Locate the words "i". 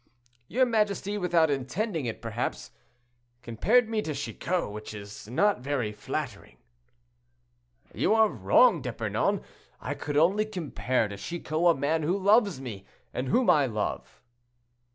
9.79-9.93, 13.47-13.67